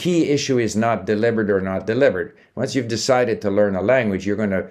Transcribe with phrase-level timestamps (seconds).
[0.00, 2.34] key issue is not delivered or not delivered.
[2.54, 4.66] Once you've decided to learn a language, you're going to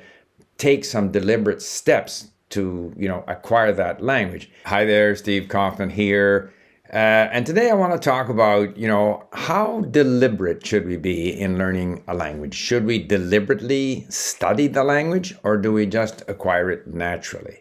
[0.58, 4.50] take some deliberate steps to, you know, acquire that language.
[4.66, 6.52] Hi there, Steve Kaufmann here.
[6.92, 11.40] Uh, and today I want to talk about, you know, how deliberate should we be
[11.40, 12.56] in learning a language?
[12.56, 17.60] Should we deliberately study the language or do we just acquire it naturally?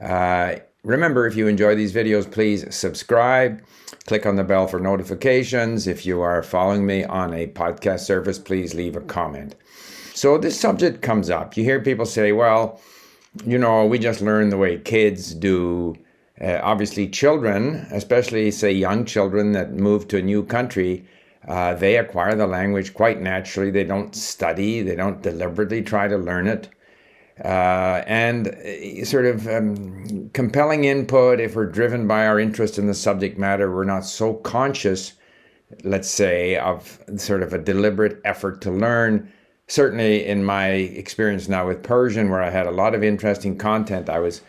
[0.00, 3.62] Uh, remember, if you enjoy these videos, please subscribe,
[4.06, 5.86] click on the bell for notifications.
[5.86, 9.54] If you are following me on a podcast service, please leave a comment.
[10.14, 11.56] So this subject comes up.
[11.56, 12.80] You hear people say, well,
[13.46, 15.96] you know, we just learn the way kids do
[16.42, 21.06] uh, obviously, children, especially say young children that move to a new country,
[21.46, 23.70] uh, they acquire the language quite naturally.
[23.70, 26.68] They don't study, they don't deliberately try to learn it.
[27.42, 32.86] Uh, and uh, sort of um, compelling input, if we're driven by our interest in
[32.86, 35.14] the subject matter, we're not so conscious,
[35.82, 39.32] let's say, of sort of a deliberate effort to learn.
[39.68, 44.10] Certainly, in my experience now with Persian, where I had a lot of interesting content,
[44.10, 44.42] I was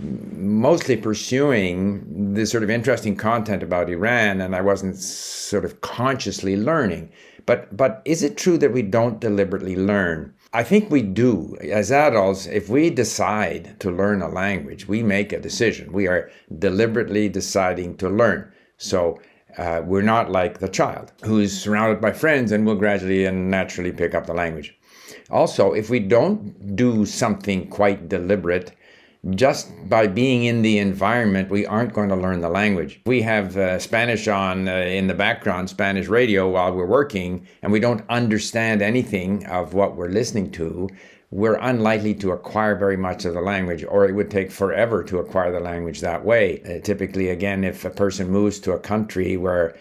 [0.00, 6.56] mostly pursuing this sort of interesting content about Iran, and I wasn't sort of consciously
[6.56, 7.10] learning.
[7.46, 10.34] But but is it true that we don't deliberately learn?
[10.54, 11.56] I think we do.
[11.60, 15.92] As adults, if we decide to learn a language, we make a decision.
[15.92, 18.52] We are deliberately deciding to learn.
[18.76, 19.18] So
[19.58, 23.90] uh, we're not like the child who's surrounded by friends and will gradually and naturally
[23.90, 24.78] pick up the language.
[25.28, 28.76] Also, if we don't do something quite deliberate,
[29.30, 33.00] just by being in the environment, we aren't going to learn the language.
[33.06, 37.72] We have uh, Spanish on uh, in the background, Spanish radio while we're working, and
[37.72, 40.90] we don't understand anything of what we're listening to.
[41.30, 45.18] We're unlikely to acquire very much of the language, or it would take forever to
[45.18, 46.60] acquire the language that way.
[46.62, 49.74] Uh, typically, again, if a person moves to a country where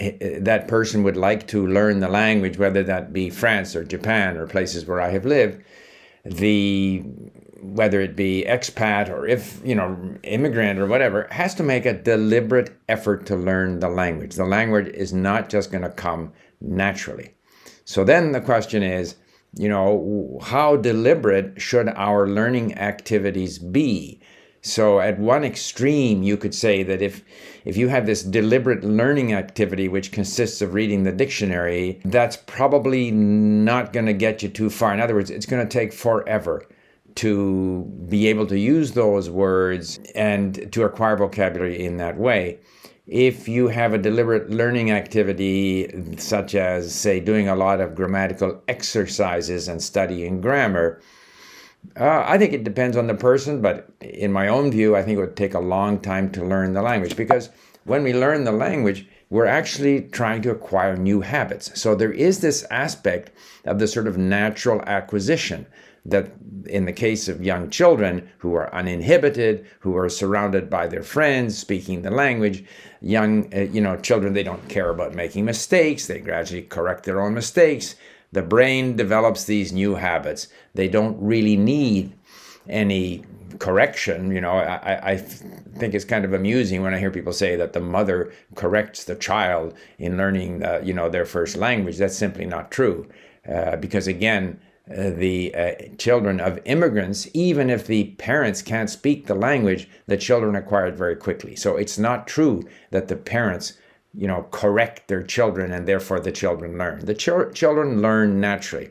[0.00, 4.36] uh, that person would like to learn the language, whether that be France or Japan
[4.36, 5.62] or places where I have lived,
[6.24, 7.02] the
[7.60, 11.92] whether it be expat or if you know immigrant or whatever has to make a
[11.92, 14.34] deliberate effort to learn the language.
[14.34, 17.34] The language is not just going to come naturally.
[17.84, 19.16] So then the question is
[19.56, 24.20] you know how deliberate should our learning activities be
[24.62, 27.22] so at one extreme you could say that if
[27.64, 33.10] if you have this deliberate learning activity which consists of reading the dictionary that's probably
[33.10, 36.66] not going to get you too far in other words it's going to take forever
[37.18, 42.60] to be able to use those words and to acquire vocabulary in that way.
[43.08, 48.62] If you have a deliberate learning activity, such as, say, doing a lot of grammatical
[48.68, 51.00] exercises and studying grammar,
[51.98, 55.18] uh, I think it depends on the person, but in my own view, I think
[55.18, 57.50] it would take a long time to learn the language because
[57.84, 61.78] when we learn the language, we're actually trying to acquire new habits.
[61.80, 63.30] So there is this aspect
[63.64, 65.66] of the sort of natural acquisition
[66.06, 66.30] that
[66.66, 71.58] in the case of young children who are uninhibited, who are surrounded by their friends,
[71.58, 72.64] speaking the language,
[73.00, 76.06] young, uh, you know, children, they don't care about making mistakes.
[76.06, 77.96] They gradually correct their own mistakes.
[78.32, 80.48] The brain develops these new habits.
[80.74, 82.12] They don't really need
[82.68, 83.24] any
[83.58, 84.30] correction.
[84.30, 87.72] You know, I, I think it's kind of amusing when I hear people say that
[87.72, 91.96] the mother corrects the child in learning, you know, their first language.
[91.96, 93.08] That's simply not true.
[93.48, 99.26] Uh, because again, uh, the uh, children of immigrants, even if the parents can't speak
[99.26, 101.56] the language, the children acquire it very quickly.
[101.56, 103.74] So it's not true that the parents,
[104.14, 107.04] you know, correct their children and therefore the children learn.
[107.04, 108.90] The ch- children learn naturally.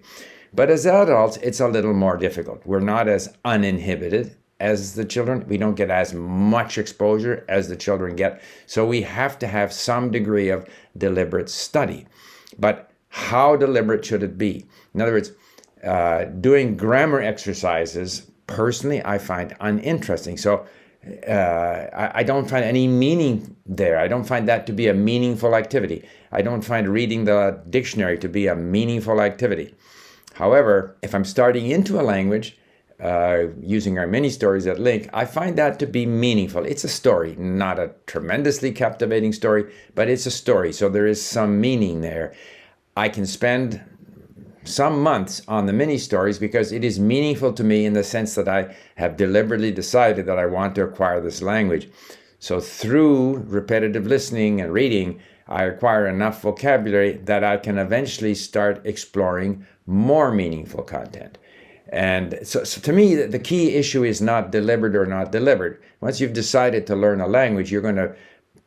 [0.53, 2.65] But as adults, it's a little more difficult.
[2.65, 5.45] We're not as uninhibited as the children.
[5.47, 8.41] We don't get as much exposure as the children get.
[8.65, 10.67] So we have to have some degree of
[10.97, 12.07] deliberate study.
[12.57, 14.65] But how deliberate should it be?
[14.93, 15.31] In other words,
[15.83, 20.37] uh, doing grammar exercises, personally, I find uninteresting.
[20.37, 20.65] So
[21.27, 23.99] uh, I, I, don't find any meaning there.
[23.99, 26.07] I don't find that to be a meaningful activity.
[26.31, 29.75] I don't find reading the dictionary to be a meaningful activity.
[30.33, 32.57] However, if I'm starting into a language,
[32.99, 36.65] uh, using our mini stories at LingQ, I find that to be meaningful.
[36.65, 40.73] It's a story, not a tremendously captivating story, but it's a story.
[40.73, 42.33] So there is some meaning there.
[42.95, 43.81] I can spend
[44.67, 48.35] some months on the mini stories because it is meaningful to me in the sense
[48.35, 51.89] that I have deliberately decided that I want to acquire this language.
[52.39, 58.85] So through repetitive listening and reading, I acquire enough vocabulary that I can eventually start
[58.85, 61.37] exploring more meaningful content.
[61.89, 65.79] And so, so, to me, the key issue is not deliberate or not deliberate.
[66.01, 68.13] Once you've decided to learn a language, you're going to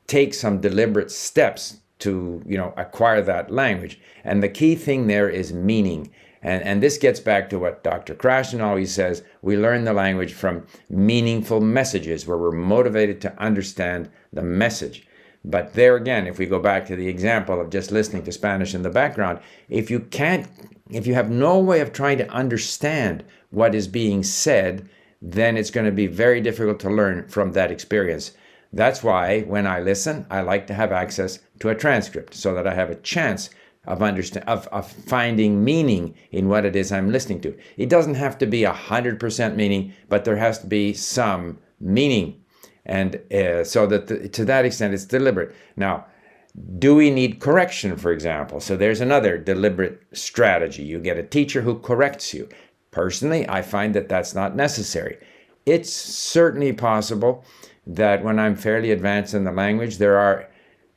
[0.06, 4.00] take some deliberate steps to you know acquire that language.
[4.24, 6.10] And the key thing there is meaning.
[6.42, 8.14] And, and this gets back to what Dr.
[8.14, 14.08] Krashen always says we learn the language from meaningful messages where we're motivated to understand
[14.32, 15.06] the message.
[15.44, 18.74] But there again, if we go back to the example of just listening to Spanish
[18.74, 20.46] in the background, if you can't,
[20.90, 24.88] if you have no way of trying to understand what is being said,
[25.22, 28.32] then it's going to be very difficult to learn from that experience.
[28.72, 32.66] That's why when I listen, I like to have access to a transcript so that
[32.66, 33.50] I have a chance
[33.86, 37.56] of understand of, of finding meaning in what it is I'm listening to.
[37.76, 41.58] It doesn't have to be a hundred percent meaning, but there has to be some
[41.80, 42.40] meaning,
[42.84, 45.54] and uh, so that the, to that extent it's deliberate.
[45.76, 46.06] Now,
[46.78, 48.60] do we need correction, for example?
[48.60, 50.82] So there's another deliberate strategy.
[50.82, 52.48] You get a teacher who corrects you.
[52.90, 55.18] Personally, I find that that's not necessary.
[55.64, 57.44] It's certainly possible
[57.94, 60.48] that when I'm fairly advanced in the language, there are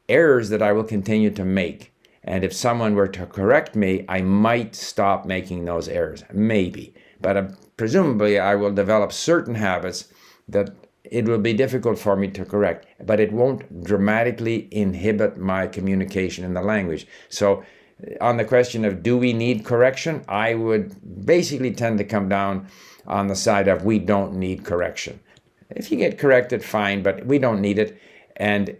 [0.07, 1.91] errors that I will continue to make.
[2.23, 6.23] And if someone were to correct me, I might stop making those errors.
[6.31, 6.93] Maybe.
[7.19, 7.47] But uh,
[7.77, 10.07] presumably, I will develop certain habits
[10.47, 15.67] that it will be difficult for me to correct, but it won't dramatically inhibit my
[15.67, 17.07] communication in the language.
[17.29, 17.63] So,
[18.01, 22.29] uh, on the question of do we need correction, I would basically tend to come
[22.29, 22.67] down
[23.05, 25.19] on the side of we don't need correction.
[25.75, 27.99] If you get corrected, fine, but we don't need it.
[28.37, 28.77] And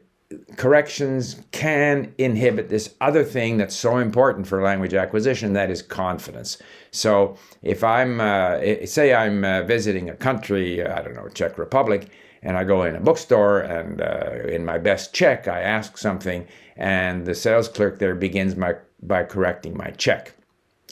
[0.57, 6.57] corrections can inhibit this other thing that's so important for language acquisition that is confidence
[6.91, 12.09] so if i'm uh, say i'm uh, visiting a country i don't know czech republic
[12.41, 16.47] and i go in a bookstore and uh, in my best czech i ask something
[16.77, 20.33] and the sales clerk there begins my, by correcting my czech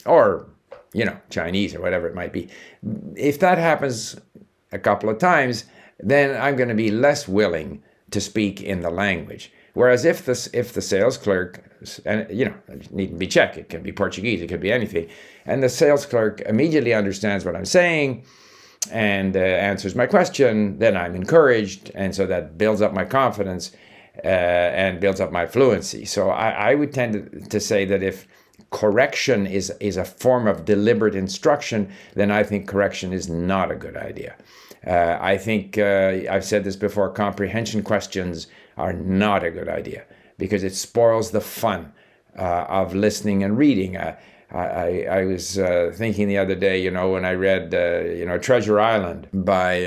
[0.06, 0.46] or
[0.92, 2.48] you know chinese or whatever it might be
[3.16, 4.16] if that happens
[4.72, 5.64] a couple of times
[6.00, 9.52] then I'm going to be less willing to speak in the language.
[9.74, 11.64] Whereas if the if the sales clerk
[12.04, 15.08] and you know it needn't be Czech, it can be Portuguese, it could be anything,
[15.46, 18.24] and the sales clerk immediately understands what I'm saying
[18.90, 23.72] and uh, answers my question, then I'm encouraged, and so that builds up my confidence
[24.24, 26.04] uh, and builds up my fluency.
[26.04, 28.26] So I, I would tend to, say that if
[28.70, 33.76] correction is is a form of deliberate instruction, then I think correction is not a
[33.76, 34.36] good idea.
[34.86, 40.04] Uh, I think uh, I've said this before comprehension questions are not a good idea
[40.38, 41.92] because it spoils the fun
[42.36, 43.96] uh, of listening and reading.
[43.96, 44.16] Uh,
[44.50, 48.26] I, I, was uh, thinking the other day, you know, when I read, uh, you
[48.26, 49.86] know, Treasure Island by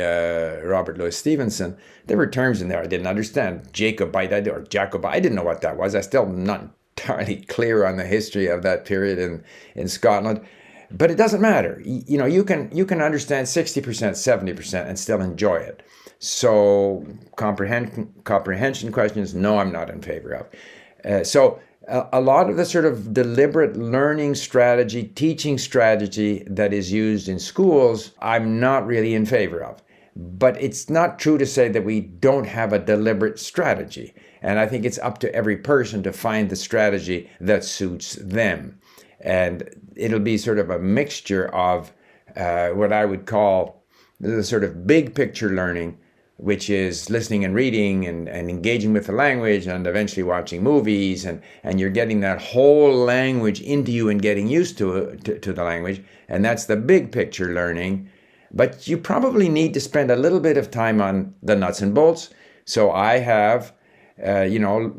[0.63, 1.77] Robert Louis Stevenson,
[2.07, 3.71] there were terms in there I didn't understand.
[3.73, 5.93] Jacobite or Jacobite, I didn't know what that was.
[5.93, 9.43] I'm still not entirely clear on the history of that period in,
[9.75, 10.43] in Scotland
[10.91, 11.81] but it doesn't matter.
[11.83, 15.83] You know you can you can understand 60% 70% and still enjoy it.
[16.19, 17.05] So
[17.35, 20.47] comprehension comprehension questions no i'm not in favor of.
[21.03, 26.73] Uh, so a, a lot of the sort of deliberate learning strategy teaching strategy that
[26.73, 29.81] is used in schools i'm not really in favor of.
[30.17, 34.13] But it's not true to say that we don't have a deliberate strategy.
[34.41, 38.79] And i think it's up to every person to find the strategy that suits them
[39.25, 41.91] and it'll be sort of a mixture of
[42.37, 43.83] uh, what I would call
[44.19, 45.97] the sort of big picture learning,
[46.37, 51.25] which is listening and reading and, and engaging with the language and eventually watching movies
[51.25, 55.53] and, and you're getting that whole language into you and getting used to, to, to
[55.53, 56.03] the language.
[56.29, 58.09] And that's the big picture learning.
[58.53, 61.95] But you probably need to spend a little bit of time on the nuts and
[61.95, 62.29] bolts.
[62.65, 63.73] So I have,
[64.25, 64.93] uh, you know,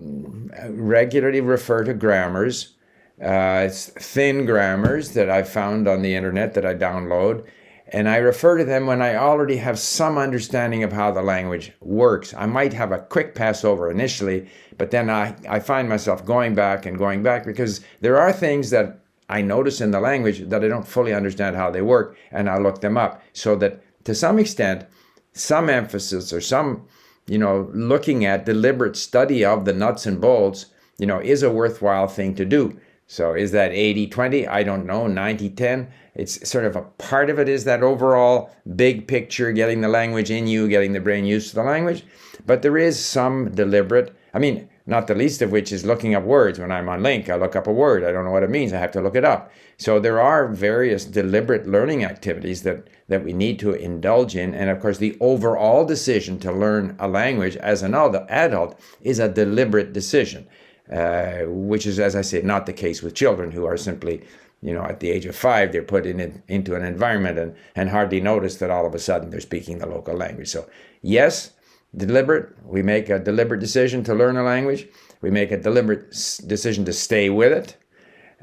[0.68, 2.75] regularly refer to grammars
[3.20, 7.46] uh, it's thin grammars that I found on the internet that I download,
[7.88, 11.72] and I refer to them when I already have some understanding of how the language
[11.80, 12.34] works.
[12.34, 16.54] I might have a quick pass over initially, but then I, I find myself going
[16.54, 20.64] back and going back because there are things that I notice in the language that
[20.64, 23.22] I don't fully understand how they work, and I look them up.
[23.32, 24.84] So that to some extent,
[25.32, 26.86] some emphasis or some,
[27.26, 30.66] you know, looking at deliberate study of the nuts and bolts,
[30.98, 32.78] you know, is a worthwhile thing to do.
[33.08, 34.48] So is that 80 20?
[34.48, 35.88] I don't know, 90 10.
[36.16, 40.30] It's sort of a part of it is that overall big picture, getting the language
[40.30, 42.04] in you, getting the brain used to the language.
[42.46, 46.24] But there is some deliberate, I mean, not the least of which is looking up
[46.24, 46.58] words.
[46.58, 48.02] When I'm on LingQ, I look up a word.
[48.02, 48.72] I don't know what it means.
[48.72, 49.52] I have to look it up.
[49.78, 54.54] So there are various deliberate learning activities that, that we need to indulge in.
[54.54, 59.28] And of course, the overall decision to learn a language as an adult is a
[59.28, 60.48] deliberate decision
[60.92, 64.24] uh, which is, as I said, not the case with children who are simply,
[64.62, 67.54] you know, at the age of five, they're put in it, into an environment and,
[67.74, 70.48] and hardly notice that all of a sudden they're speaking the local language.
[70.48, 70.68] So,
[71.02, 71.52] yes,
[71.96, 72.56] deliberate.
[72.64, 74.86] We make a deliberate decision to learn a language,
[75.20, 76.10] we make a deliberate
[76.46, 77.76] decision to stay with it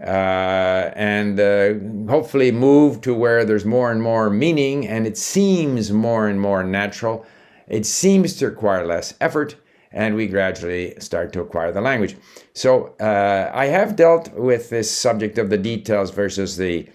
[0.01, 1.73] uh, and uh,
[2.11, 6.63] hopefully move to where there's more and more meaning and it seems more and more
[6.63, 7.25] natural.
[7.67, 9.55] It seems to require less effort,
[9.93, 12.15] and we gradually start to acquire the language.
[12.53, 16.87] So uh, I have dealt with this subject of the details versus the,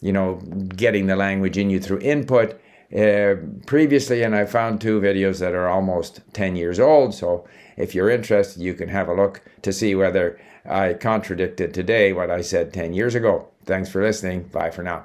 [0.00, 0.36] you know,
[0.74, 2.60] getting the language in you through input.
[2.96, 3.34] Uh,
[3.66, 7.14] previously, and I found two videos that are almost 10 years old.
[7.14, 7.44] So,
[7.76, 12.30] if you're interested, you can have a look to see whether I contradicted today what
[12.30, 13.48] I said 10 years ago.
[13.64, 14.44] Thanks for listening.
[14.44, 14.94] Bye for now.